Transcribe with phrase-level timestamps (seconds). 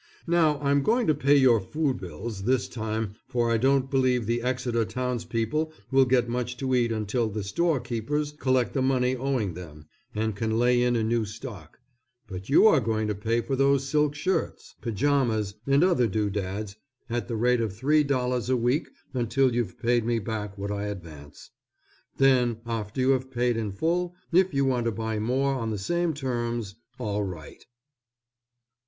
[0.25, 4.41] Now I'm going to pay your food bills, this time for I don't believe the
[4.41, 9.85] Exeter townspeople will get much to eat until the storekeepers collect the money owing them,
[10.15, 11.77] and can lay in a new stock;
[12.25, 16.77] but you are going to pay for those silk shirts, pajamas, and other dodads,
[17.07, 20.85] at the rate of three dollars a week until you've paid me back what I
[20.85, 21.51] advance.
[22.17, 25.77] Then after you have paid in full, if you want to buy more on the
[25.77, 27.63] same terms all right.